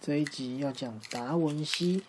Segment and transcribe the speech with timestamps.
[0.00, 2.02] 这一集要讲达文西。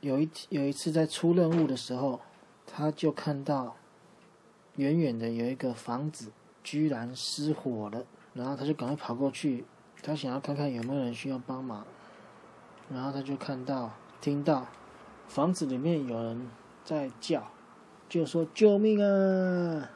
[0.00, 2.20] 有一有一次在出任务的时候，
[2.66, 3.76] 他就看到
[4.76, 6.32] 远远的有一个房子
[6.64, 9.64] 居然失火了，然后他就赶快跑过去，
[10.02, 11.86] 他想要看看有没有人需要帮忙。
[12.90, 14.66] 然后他就看到、听到
[15.28, 16.50] 房子里面有人
[16.84, 17.44] 在叫，
[18.08, 19.88] 就说：“救命啊！”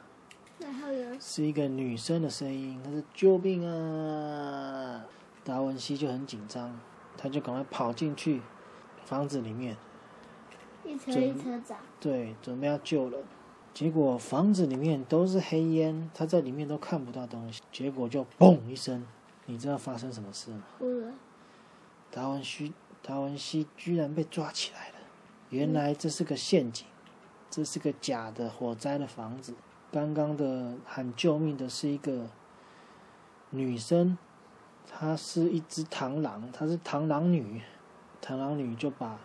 [0.57, 1.17] 然后呢？
[1.19, 5.05] 是一个女生的声音，她说：“救命啊！”
[5.45, 6.79] 达文西就很紧张，
[7.15, 8.41] 他就赶快跑进去
[9.05, 9.77] 房子里面，
[10.83, 11.75] 一车一车找。
[11.99, 13.19] 对，准备要救了。
[13.73, 17.61] 结果房子里面都是黑烟，他在里面都看不到东西。
[17.71, 19.05] 结果就嘣一声，
[19.47, 20.63] 你知道发生什么事吗？
[22.11, 24.95] 达文西，达文西居然被抓起来了。
[25.49, 26.85] 原来这是个陷阱，
[27.49, 29.55] 这是个假的火灾的房子。
[29.91, 32.29] 刚刚的喊救命的是一个
[33.49, 34.17] 女生。
[34.89, 37.61] 她是一只螳螂，她是螳螂女，
[38.21, 39.19] 螳螂女就把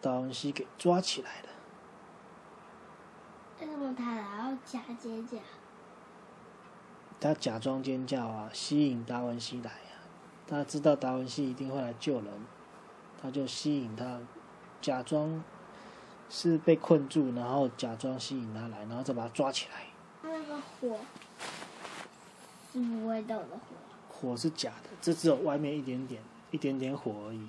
[0.00, 1.48] 达文西给抓起来了。
[3.60, 5.36] 为什么她还要假尖叫？
[7.20, 10.00] 他假装尖叫啊，吸引达文西来啊。
[10.48, 12.26] 他知道达文西一定会来救人，
[13.20, 14.18] 他就吸引他，
[14.80, 15.44] 假装
[16.30, 19.84] 是被困住，然后假装吸引他来，然后再把他抓起来。
[20.22, 20.98] 他那个火
[22.72, 23.76] 是不会动的火。
[24.08, 27.46] 火是假的，这只有外面一点点、一点点火而已，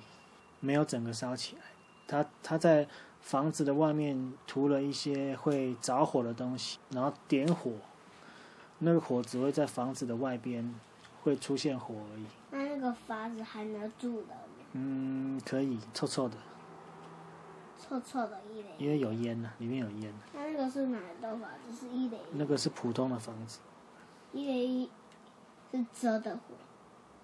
[0.60, 1.62] 没有整个烧起来。
[2.06, 2.86] 他他在
[3.20, 7.72] 房子的外面涂了一些会着火的东西，然后点火，
[8.84, 10.74] 那个火只会在房子的外边
[11.22, 12.24] 会出现火而已。
[12.50, 14.34] 那那个房子还能住的
[14.72, 16.36] 嗯，可以，臭臭的。
[17.78, 18.68] 臭臭的一垒。
[18.78, 20.12] 因为有烟呢，里面有烟。
[20.34, 21.86] 那那个是哪栋房子？
[21.86, 22.18] 是一垒。
[22.32, 23.60] 那个是普通的房子。
[24.32, 24.90] 一垒一。
[25.70, 26.40] 是真的火。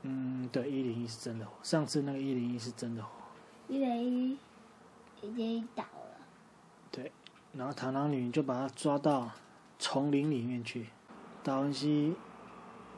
[0.03, 1.53] 嗯，对，一零一是真的火。
[1.63, 3.11] 上次那个一零一是真的火。
[3.67, 4.39] 一零一
[5.23, 6.21] 已经倒了。
[6.93, 7.11] 对，
[7.53, 9.31] 然后螳螂女就把他抓到
[9.79, 10.87] 丛林里面去。
[11.43, 12.15] 达文西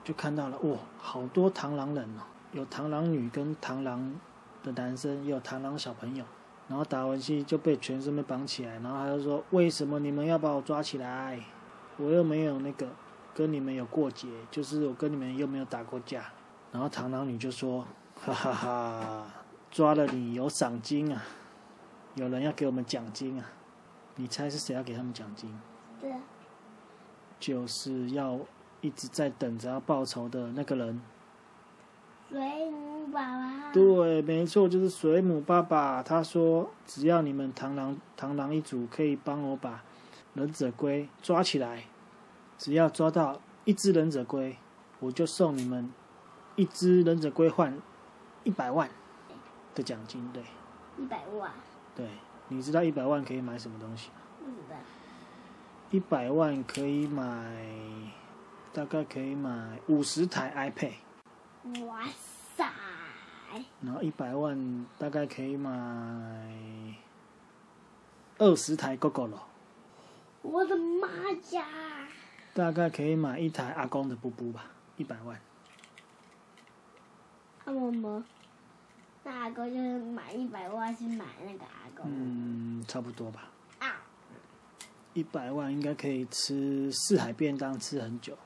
[0.02, 4.14] 就看到了，哇，好多螳螂人哦，有螳螂女跟螳螂
[4.62, 6.24] 的男生，也有螳螂小朋友。
[6.68, 11.40] 然后达文西就被全身被绑起来，然后他就说：“为什么你们要把我抓起来？
[11.96, 12.88] 我又没有那个。”
[13.32, 16.24] 跟你们有过节，就是我跟你们又没有打过架。
[16.72, 17.86] 然后螳螂女就说
[18.20, 19.26] ：“哈哈哈，
[19.70, 21.22] 抓了你有赏金啊，
[22.16, 23.46] 有人要给我们奖金啊。
[24.16, 25.56] 你猜是谁要给他们奖金
[26.00, 26.12] ？”“对，
[27.40, 28.38] 就是要
[28.80, 31.00] 一直在等着要报仇的那个人。
[32.30, 33.72] ”“水母爸爸。
[33.74, 36.00] ”“对，没错，就是水母爸爸。
[36.00, 39.82] 他说，只要你们螳螂螳螂一组可以帮我把
[40.34, 41.86] 忍者龟抓起来。”
[42.58, 44.54] 只要抓到一只忍者龟，
[44.98, 45.90] 我就送你们
[46.56, 47.74] 一只忍者龟换
[48.44, 48.90] 一百万
[49.74, 50.30] 的奖金。
[50.30, 50.42] 对，
[50.98, 51.50] 一百万。
[51.96, 52.06] 对，
[52.48, 54.14] 你知道一百万可以买什么东西吗？
[54.40, 54.76] 不知道。
[55.90, 57.24] 一百万可以买，
[58.72, 60.92] 大概可以买五十台 iPad。
[61.84, 62.06] 哇
[62.56, 62.64] 塞！
[63.80, 65.70] 然后一百万大概可以买
[68.38, 69.42] 二十台 GoGo 了。
[70.42, 71.08] 我的妈
[71.50, 71.66] 呀！
[72.54, 75.40] 大概可以买一台阿公的布布吧，一百万。
[77.64, 78.22] 阿嬷嬷，
[79.24, 82.06] 那阿公就是买一百万去买那个阿公。
[82.06, 83.48] 嗯，差不多吧。
[85.10, 85.14] 啊。
[85.14, 88.36] 一百万应该可以吃四海便当，吃很久。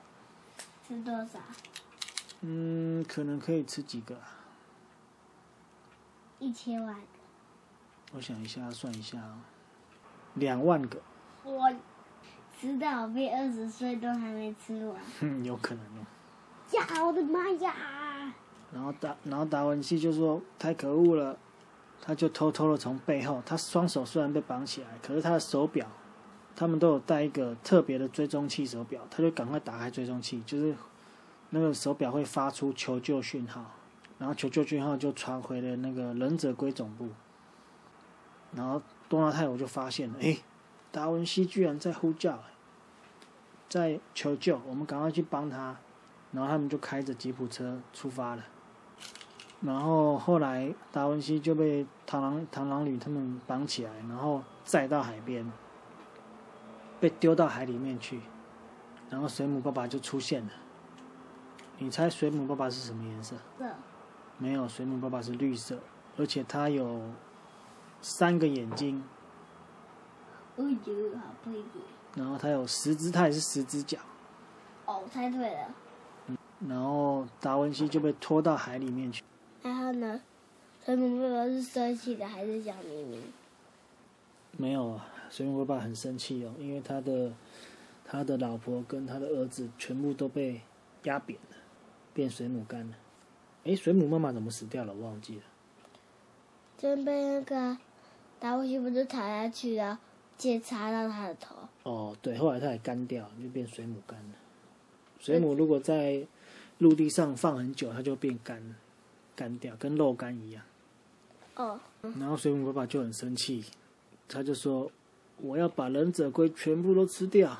[0.88, 1.38] 吃多少？
[2.40, 4.16] 嗯，可能可以吃几个。
[6.38, 6.96] 一千万。
[8.12, 9.40] 我想一下，算一下啊，
[10.34, 11.00] 两万个。
[11.42, 11.72] 我。
[12.60, 14.96] 直到我变二十岁都还没吃完。
[15.20, 16.06] 哼，有可能哦。
[16.72, 17.74] 呀，我的妈呀！
[18.72, 21.36] 然后达，然后达文西就说：“太可恶了！”
[22.00, 25.86] 他就偷偷的从背后，他双手虽然被绑起来，可是他的手表，
[26.56, 30.74] 他们都有带一个特别的追踪器手表，他就赶快打开追踪器，就是
[31.50, 33.64] 那个手表会发出求救讯号，
[34.18, 37.08] 然后求救讯号就传回了那个忍者龟总部。
[38.52, 40.38] 然后多纳泰我就发现了，哎，
[40.92, 42.38] 达文西居然在呼叫。
[43.66, 45.76] 在求救，我们赶快去帮他，
[46.30, 48.44] 然后他们就开着吉普车出发了。
[49.62, 55.50] 然后后来达文西就被螳螂螳螂女他们绑起来，然后载到海边，
[57.04, 58.18] 被丢到海里面去。
[59.10, 60.50] 然后水母爸爸就出现了。
[61.76, 63.36] 你猜水母爸爸是什么颜色？
[63.58, 63.66] 色。
[64.38, 65.78] 没有，水母爸爸是绿色，
[66.16, 67.02] 而且它有
[68.00, 69.04] 三个眼睛，
[70.56, 71.80] 我觉得好佩服。
[72.16, 73.98] 然后它有十只，它也是十只脚。
[74.86, 75.68] 哦，我猜对了。
[76.66, 79.22] 然后达文西就被拖到海里面去。
[79.62, 80.22] 然后呢？
[80.86, 83.22] 水母爸爸是生气的还是笑眯眯？
[84.56, 87.32] 没有啊，水母爸爸很生气哦，因为他的
[88.04, 90.60] 他的老婆跟他的儿子全部都被
[91.02, 91.56] 压扁了，
[92.12, 92.96] 变水母干了。
[93.64, 94.94] 诶，水母妈妈怎么死掉了？
[94.94, 95.42] 我忘记了。
[96.78, 97.76] 就被那个
[98.38, 100.00] 打火机不是踩下去然后
[100.38, 101.56] 剑插到他的头。
[101.82, 104.34] 哦，对，后来他也干掉，就变水母干了。
[105.18, 106.24] 水母如果在
[106.78, 108.76] 陆地上放很久，它就变干，
[109.34, 110.62] 干掉，跟肉干一样。
[111.56, 111.80] 哦，
[112.20, 113.64] 然后水母爸爸就很生气，
[114.28, 114.88] 他就说
[115.44, 117.54] ：“我要把忍者龟全部都吃掉。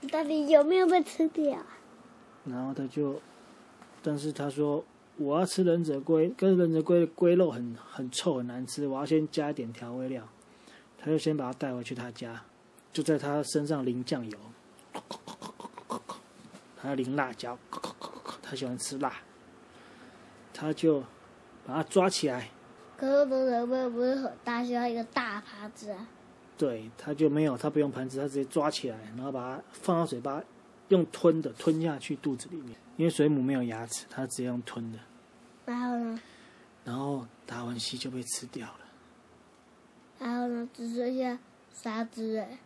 [0.00, 1.58] 你到底有没有被吃掉？”
[2.46, 3.20] 然后他就，
[4.00, 4.84] 但是他说
[5.18, 10.28] ：“我要吃忍者龟，跟忍者龟的龟肉很很臭很难吃，我要先加一点调味料。”
[10.96, 12.40] 他就先把它带回去他家，
[12.92, 14.38] 就在他身上淋酱油，
[16.76, 17.58] 他要淋辣椒，
[18.40, 19.12] 他喜欢吃辣，
[20.54, 21.00] 他就
[21.66, 22.50] 把它抓起来。
[22.96, 26.06] 可是忍者龟不是很大，需要一个大耙子啊。
[26.62, 30.40] 对，他就没有，他不用盘子，他直接抓起来，然后把它放到嘴巴，
[30.90, 32.76] 用吞的吞下去肚子里面。
[32.96, 34.98] 因为水母没有牙齿，它直接用吞的。
[35.66, 36.20] 然后呢？
[36.84, 38.78] 然后达文西就被吃掉了。
[40.20, 40.68] 然后呢？
[40.72, 41.36] 只剩下
[41.74, 42.60] 沙子哎。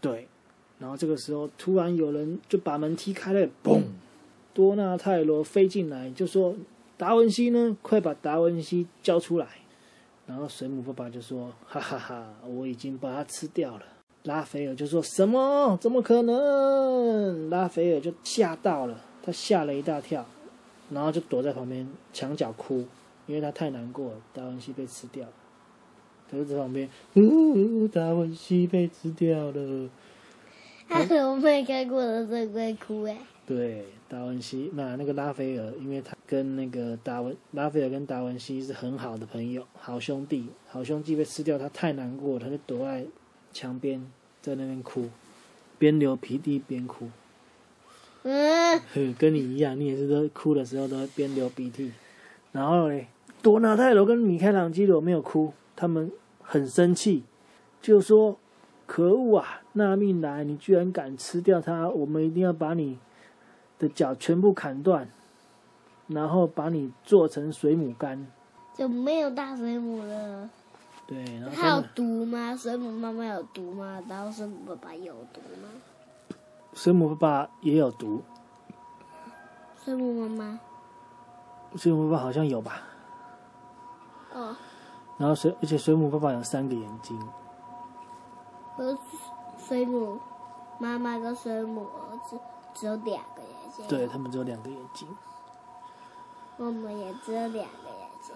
[0.00, 0.26] 对，
[0.80, 3.80] 然后这个时候突然有人就把门踢开了，嘣！
[4.52, 6.56] 多纳泰罗飞进来，就说
[6.98, 7.76] ：“达文西呢？
[7.80, 9.46] 快把达文西交出来！”
[10.26, 13.82] 然后水母爸爸就说：“哈哈哈，我已经把它吃掉了。”
[14.24, 15.76] 拉斐尔就说什么？
[15.82, 17.50] 怎么可能？
[17.50, 20.24] 拉斐尔就吓到了，他吓了一大跳，
[20.90, 22.86] 然后就躲在旁边墙角哭，
[23.26, 25.32] 因为他太难过了，达文西被吃掉了。
[26.30, 29.90] 他就在旁边，呜，达文西被吃掉了。
[30.88, 33.18] 我没看过的这会哭哎。
[33.46, 43.04] 对，达文西那那个拉斐尔，因为他跟那个达文拉斐尔跟达文西是很好的朋友，好兄弟，好兄弟被吃掉，他太难过，他就躲在
[43.52, 44.10] 墙边，
[44.40, 45.08] 在那边哭，
[45.78, 47.08] 边流鼻涕边哭。
[48.22, 48.80] 嗯，
[49.18, 51.92] 跟你一样，你也是都哭的时候都会边流鼻涕。
[52.52, 53.08] 然后嘞，
[53.42, 56.10] 多纳泰罗跟米开朗基罗没有哭，他们
[56.40, 57.24] 很生气，
[57.82, 58.38] 就说
[58.86, 62.98] ：“可恶啊，纳命来，你居然敢吃掉它，我们一定要把你。”
[63.76, 65.10] 的脚全部砍断，
[66.06, 68.26] 然后把你做成水母干，
[68.74, 70.48] 就没有大水母了。
[71.06, 72.56] 对，然后它有毒吗？
[72.56, 74.02] 水母妈妈有毒吗？
[74.08, 75.68] 然后水母爸爸有毒吗？
[76.72, 78.22] 水母爸爸也有毒。
[79.84, 80.60] 水母妈妈？
[81.76, 82.82] 水母爸爸好像有吧？
[84.32, 84.56] 哦。
[85.18, 87.18] 然后水，而且水母爸爸有三个眼睛。
[88.76, 88.98] 和
[89.56, 90.18] 水母
[90.78, 92.38] 妈妈跟水母儿子
[92.74, 93.86] 只有两个眼睛。
[93.86, 95.06] 对他们只有两个眼睛，
[96.56, 97.66] 我们也只有两个眼
[98.22, 98.34] 睛。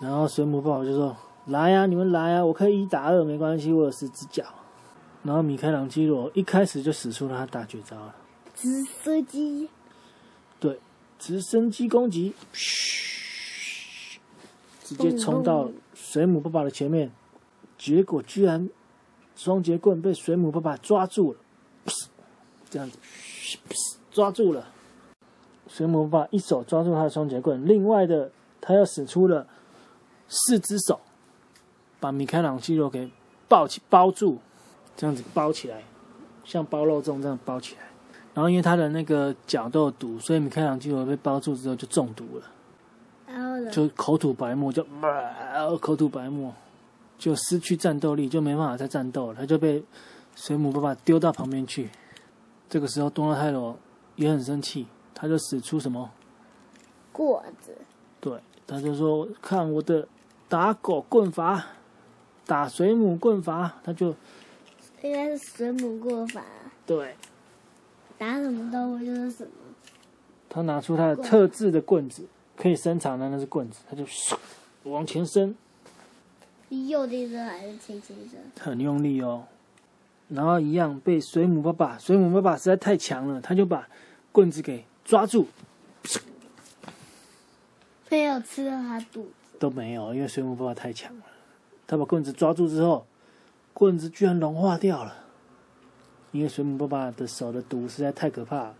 [0.00, 1.16] 然后水母爸爸就说
[1.46, 4.44] ：“来呀，你们来呀，我可以一打二，没关系，我有十只脚。”
[5.22, 8.14] 然后米开朗基罗一开始就使出了他大绝招了——
[8.56, 9.68] 直升机。
[10.58, 10.80] 对，
[11.18, 12.34] 直升机攻击，
[14.82, 17.12] 直接冲到水母爸爸的前面，
[17.78, 18.68] 结果居然
[19.36, 21.38] 双节棍被水母爸爸抓住了，
[22.68, 22.98] 这样子。
[24.10, 24.66] 抓住了，
[25.70, 28.28] 水母爸爸一手抓住他的双节棍，另外的
[28.60, 29.46] 他又使出了
[30.28, 30.98] 四只手，
[32.00, 33.08] 把米开朗基罗给
[33.48, 34.38] 抱起包住，
[34.96, 35.84] 这样子包起来，
[36.44, 37.82] 像包肉粽这样包起来。
[38.34, 42.44] 然后因为他的那个脚都有毒，所以米开朗基罗被包住之后就中毒了，
[43.28, 43.70] 然后呢？
[43.70, 44.84] 就口吐白沫，就
[45.80, 46.52] 口吐白沫，
[47.16, 49.82] 就失去战斗力，就没办法再战斗了，他就被
[50.34, 51.88] 水母爸爸丢到旁边去。
[52.68, 53.76] 这个时候，多纳泰罗。
[54.16, 54.86] 也很生气，
[55.20, 56.10] 他就使出什么
[57.12, 57.76] 棍子？
[58.22, 60.08] 对，他就说：“看我的
[60.48, 61.62] 打狗棍法，
[62.46, 64.14] 打水母棍法。”他就
[65.02, 66.42] 应该是水母棍法。
[66.86, 67.14] 对，
[68.16, 69.50] 打什么动物就是什么。
[70.48, 72.24] 他拿出他的特制的棍子，
[72.56, 74.06] 可以伸长的那是棍子，他就
[74.84, 75.54] 往前伸。
[76.70, 78.40] 用力伸还是轻轻伸？
[78.58, 79.44] 很用力哦。
[80.28, 83.86] 然后一样被水母爸爸，水母爸爸实在太强了，他就把。
[84.32, 85.48] 棍子给抓住，
[88.08, 91.24] 没有吃到他肚子，都没有，因为水母爸爸太强了。
[91.84, 93.04] 他把棍子抓住之后，
[93.74, 95.24] 棍子居然融化掉了。
[96.30, 98.72] 因为水母爸爸的手的毒实在太可怕，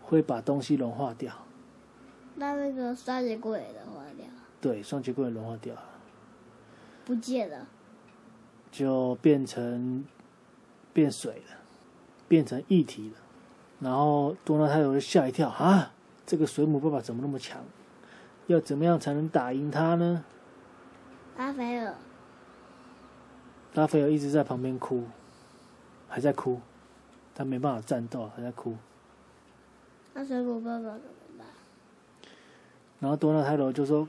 [0.00, 1.30] 会把东西融化掉。
[2.36, 4.24] 那那个双节棍也融化掉，
[4.58, 5.82] 对，双节棍也融化掉了，
[7.04, 7.66] 不见了。
[8.72, 10.02] 就变成
[10.94, 11.58] 变水了，
[12.26, 13.18] 变成液体了。
[13.80, 15.92] 然后多纳泰罗就吓一跳啊！
[16.24, 17.60] 这个水母爸爸怎么那么强？
[18.46, 20.24] 要怎么样才能打赢他呢？
[21.36, 21.94] 拉斐尔，
[23.74, 25.04] 拉斐尔一直在旁边哭，
[26.08, 26.60] 还在哭，
[27.34, 28.76] 他没办法战斗，还在哭。
[30.14, 31.46] 那水母爸爸怎么办？
[33.00, 34.08] 然后多纳泰罗就说：“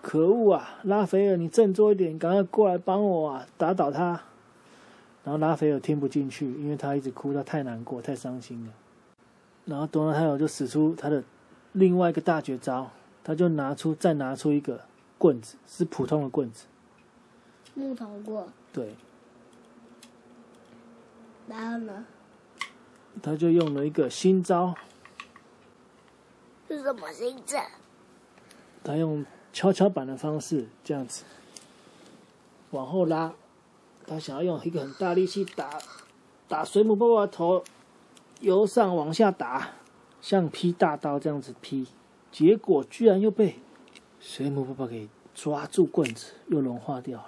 [0.00, 4.22] 可恶啊，拉斐尔，你振作一点，赶快过来帮我啊，打倒他。”
[5.24, 8.72] 然后拉斐尔听不进去，因为他一直哭，他太难过，太伤心了。
[9.64, 11.22] 然后多纳泰罗就使出他的
[11.72, 12.90] 另外一个大绝招，
[13.22, 14.80] 他就拿出再拿出一个
[15.18, 16.66] 棍子，是普通的棍子，
[17.74, 18.94] 木头棍，对，
[21.48, 22.04] 然后呢？
[23.22, 24.74] 他就用了一个新招，
[26.68, 27.60] 是什么新招？
[28.82, 31.22] 他用跷跷板的方式这样子。
[32.72, 33.32] 往后拉，
[34.04, 35.78] 他想要用一个很大力气打
[36.48, 37.62] 打水母爸爸的头，
[38.40, 39.68] 由上往下打，
[40.20, 41.86] 像劈大刀这样子劈，
[42.30, 43.56] 结果居然又被
[44.20, 47.26] 水母爸爸给抓住棍子，又融化掉了，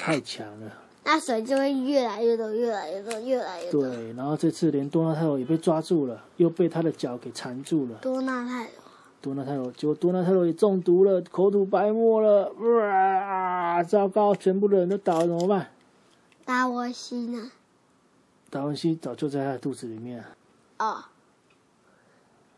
[0.00, 0.72] 太强了。
[1.06, 3.82] 那水就会越来越多，越来越多，越来越多。
[3.82, 7.96] 对，然后这次连多纳泰罗也被抓住了，又被他的脚给缠住了。
[8.00, 8.70] 多纳泰罗，
[9.20, 13.82] 多纳泰罗，结果多纳泰罗也中毒了，口吐白沫了，哇！
[13.82, 15.70] 糟糕，全部的人都倒了，怎么办？
[16.46, 17.50] 达我西呢？
[18.54, 20.24] 达文西早就在他的肚子里面了。
[20.78, 21.04] 哦，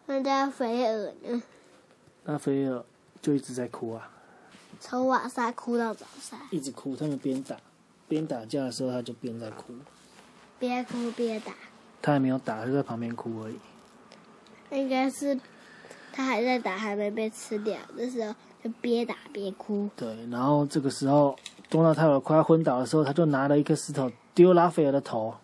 [0.05, 1.43] 那加菲尔呢？
[2.25, 2.85] 那菲尔
[3.23, 4.11] 就一直在哭啊，
[4.79, 6.95] 从晚上哭到早上，一直哭。
[6.95, 7.57] 他们边打
[8.07, 9.73] 边打架的时候，他就边在哭。
[10.59, 11.55] 边哭边打。
[12.03, 13.59] 他还没有打，他就在旁边哭而已。
[14.73, 15.41] 应该是
[16.13, 19.89] 他还在打，还没被吃掉的时候，就边打边哭。
[19.97, 21.35] 对，然后这个时候
[21.71, 25.35] 多纳泰罗快要昏倒的时候，他就拿了一颗石头丢拉斐尔的头，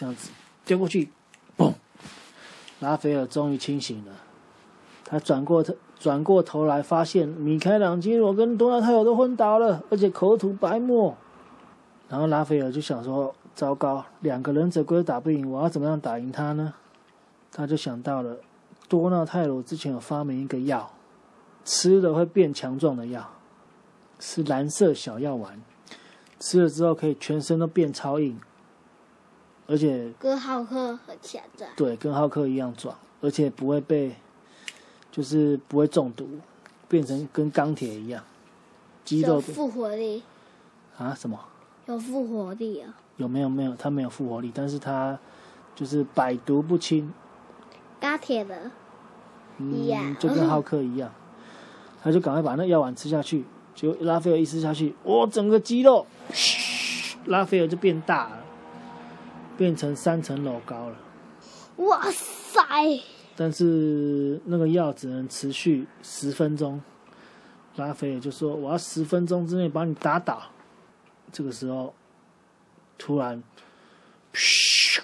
[0.00, 0.30] 这样子
[0.64, 1.10] 丢过去，
[1.58, 1.74] 嘣！
[2.78, 4.12] 拉斐尔终于清醒了。
[5.04, 11.14] 他转过头，转过头来，发现米开朗基罗跟多纳泰罗都昏倒了，而且口吐白沫。
[12.08, 16.72] 然后拉斐尔就想说：“糟糕，两个忍者龟打不赢，我要怎么样打赢他呢？”
[17.52, 18.38] 他就想到了
[18.88, 20.90] 多纳泰罗之前有发明一个药，
[21.62, 23.28] 吃了会变强壮的药，
[24.18, 25.60] 是蓝色小药丸，
[26.38, 28.40] 吃了之后可以全身都变超硬，
[29.70, 34.16] 而且跟浩克很强的，对，跟浩克一样壮，而且不会被，
[35.12, 36.28] 就是不会中毒，
[36.88, 38.20] 变成跟钢铁一样，
[39.04, 40.24] 肌肉有复活力，
[40.98, 41.14] 啊？
[41.14, 41.38] 什么？
[41.86, 42.96] 有复活力啊！
[43.16, 43.76] 有没有没有？
[43.76, 45.16] 他没有复活力，但是他
[45.76, 47.12] 就是百毒不侵，
[48.00, 48.70] 钢铁的，
[49.58, 51.12] 一嗯样，就跟浩克一样，
[52.02, 53.44] 他就赶快把那药丸吃下去，
[53.76, 58.39] 结果拉斐尔一吃下去，哇，整个肌肉，嘘 拉斐尔就变大了，
[59.60, 60.96] 变成三层楼高了。
[61.76, 62.64] 哇塞！
[63.36, 66.80] 但是那个药只能持续十分钟，
[67.76, 70.44] 拉斐尔就说：“我要十分钟之内把你打倒。”
[71.30, 71.94] 这个时候，
[72.96, 73.42] 突然，
[74.32, 75.02] 噗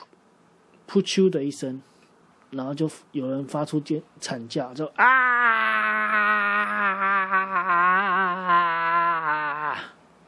[0.89, 1.83] 噗啾的一声，
[2.49, 5.05] 然后就有人发出尖惨叫，就啊！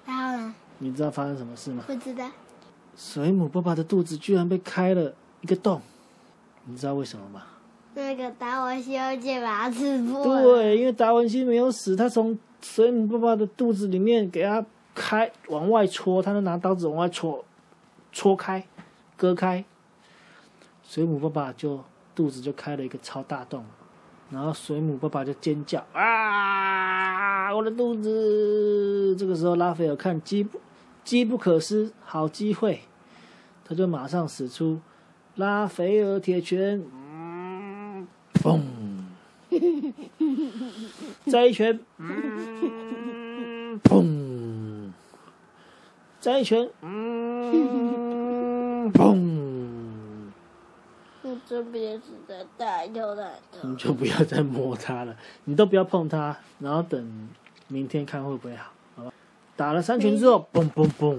[0.04, 0.54] 然后呢？
[0.76, 1.84] 你知道发生什么事吗？
[1.86, 2.30] 不知道，
[2.98, 5.80] 水母爸爸的肚子居然被开了一个洞，
[6.64, 7.42] 你知道为什么吗？
[7.94, 10.42] 那个达文西用剑把它刺破了。
[10.42, 17.44] 对，因为达文西没有死，他从水母爸爸的肚子里面给他开往外戳，他就拿刀子往外戳，
[18.10, 18.66] 戳开，
[19.16, 19.64] 割开，
[20.82, 21.84] 水母爸爸就
[22.16, 23.64] 肚子就开了一个超大洞，
[24.28, 29.14] 然后水母爸爸就尖叫啊，我的肚子！
[29.16, 30.60] 这个时候拉斐尔看机不
[31.08, 32.80] 机不可失，好机会，
[33.64, 34.78] 他就马上使出
[35.36, 38.60] 拉斐尔铁拳，嗯，嘣！
[41.24, 44.92] 再一拳，嗯，砰！
[46.20, 50.28] 再一拳，嗯，砰！
[51.22, 53.74] 我这边是在大头大头你。
[53.76, 57.30] 就不要再摸它了，你都不要碰它，然后等
[57.66, 58.74] 明天看会不会好？
[59.58, 61.18] 打了三拳之后，嘣嘣嘣，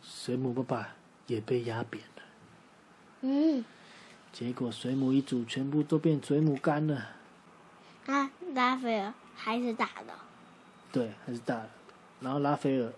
[0.00, 0.88] 水母爸爸
[1.26, 2.22] 也被压扁了。
[3.22, 3.64] 嗯，
[4.32, 7.08] 结果水母一组，全部都变水母干了。
[8.06, 10.14] 啊，拉斐尔还是打的。
[10.92, 11.68] 对，还是打的。
[12.20, 12.92] 然后拉斐尔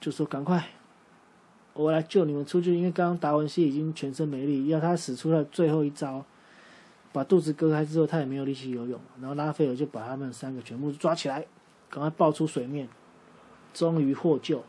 [0.00, 0.68] 就说：“赶快，
[1.72, 6.24] 我来救你们出去，因为刚刚达文西已经全身没力，要他使出了最后一招，
[7.12, 11.44] 把肚子割开之后，他也没有力气游泳，然后拉斐尔就把他们三个全部抓起来，
[11.94, 12.88] 赶快爆出水面，
[13.72, 14.64] 终于获救。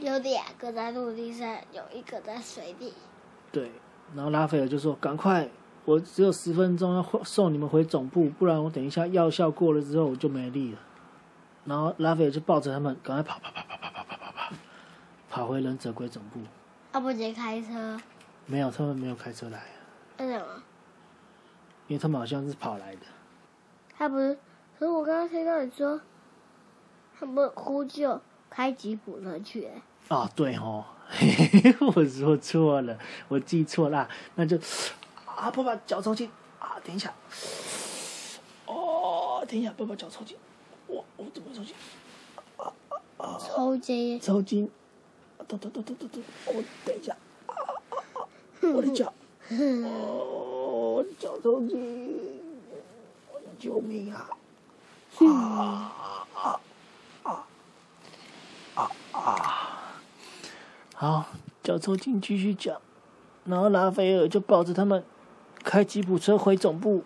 [0.00, 2.92] 有两个在陆地上，有一个在水里。
[3.52, 3.70] 对，
[4.16, 5.48] 然后拉斐尔就说：“赶快，
[5.84, 10.78] 我只有十分钟要送你们回总部，不然我等一下药效过了之后我就没力了。”
[11.64, 14.56] 然后拉斐尔就抱着他们，赶快跑跑跑跑跑跑跑跑跑，
[15.30, 16.40] 跑回忍者龟总部。
[16.92, 17.96] 他不接开车，
[18.46, 19.62] 没有，他们没有开车来，
[20.18, 20.46] 为什么？
[21.86, 23.02] 因为他们好像是跑来的。
[23.96, 24.34] 他不是，
[24.76, 26.00] 可是我刚刚听到你说，
[27.18, 30.84] 他们呼救开吉普车去、欸，哦，对哦，
[31.94, 34.56] 我说错了，我记错了，那就
[35.24, 37.12] 啊，爸爸脚抽筋啊，等一下，
[38.66, 40.36] 哦，等一下，爸爸脚抽筋，
[40.86, 41.74] 我我怎么抽筋？
[43.38, 44.70] 抽筋，抽筋，
[45.48, 47.16] 抖抖抖抖抖抖，我等一下，
[47.46, 48.26] 啊啊啊！
[48.74, 49.12] 我的脚，
[49.50, 52.42] 哦，我的脚抽筋，
[53.58, 54.28] 救命啊！
[55.20, 55.24] 啊
[56.34, 56.60] 啊
[57.22, 57.36] 啊
[58.74, 59.94] 啊啊！
[61.04, 61.26] 好，
[61.62, 62.80] 脚抽筋继续讲，
[63.44, 65.04] 然后拉斐尔就抱着他们
[65.62, 67.04] 开吉普车回总部，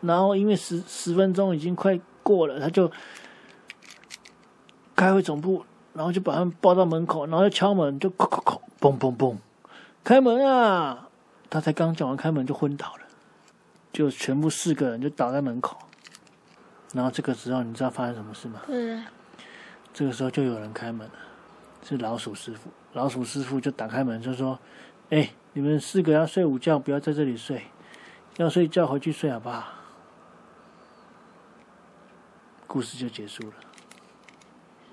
[0.00, 2.90] 然后因为十十分钟已经快过了，他就
[4.96, 9.36] 开回总部，然后就把他们抱到门口，然后就敲门，就叩叩叩，嘣嘣嘣，
[10.02, 11.08] 开门啊！
[11.48, 13.02] 他才刚讲完开门就昏倒了，
[13.92, 15.76] 就全部四个人就倒在门口。
[16.92, 18.62] 然后这个时候你知道发生什么事吗？
[18.66, 19.00] 对，
[19.94, 21.14] 这个时候就有人开门了，
[21.88, 22.68] 是老鼠师傅。
[22.94, 24.58] 老鼠师傅就打开门就说
[25.10, 27.62] ：“哎，你们四个要睡午觉，不要在这里睡，
[28.38, 29.64] 要睡觉回去睡好不好？”
[32.66, 33.54] 故事就结束了。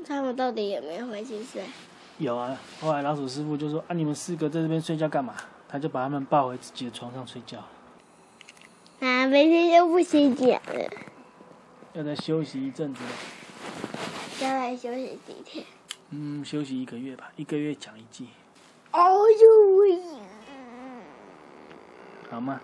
[0.06, 1.64] 他们到底有没有回去睡？
[2.20, 5.34] 有啊，后来老鼠师傅就说：“啊，你们四个在这边睡觉干嘛？”
[5.68, 7.58] 他就把他们抱回自己的床上睡觉，
[9.00, 10.89] 啊，明天就不行讲了，
[11.94, 13.02] 要再休息一阵子，
[14.39, 15.65] 再来休息几天。
[16.15, 18.30] 嗯，休息一个月吧，一个月讲一季，
[18.91, 19.99] 哦呦喂！
[22.30, 22.62] 好吗？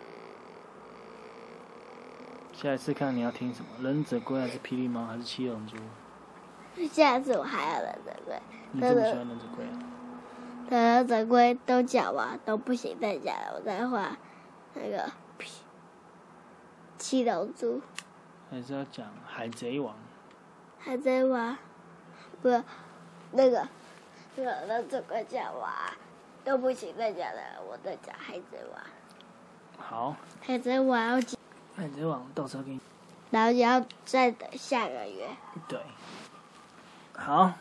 [2.54, 5.78] 下一次看你要听什么，忍者龟还是霹雳猫还是七龙珠？
[6.92, 8.40] 下次我还要忍者龟，
[8.72, 9.80] 你这么喜欢忍者龟啊？
[10.70, 14.16] 等忍者龟都讲完都不行再讲了，我再画
[14.76, 15.64] 那个七
[17.00, 17.82] 七龙珠、
[18.52, 19.96] 还是要讲海贼王？
[20.78, 21.58] 海贼王，
[22.44, 22.64] 不是
[23.32, 23.68] 那个
[24.36, 25.72] 那个忍者龟讲完
[26.44, 28.82] 都不行再讲了，我在讲海贼王。
[29.78, 31.22] 好，海贼王
[31.76, 32.80] 海贼王到时候给你
[33.32, 35.30] 然后也要再等下个月。
[35.68, 35.80] 对，
[37.16, 37.54] 好。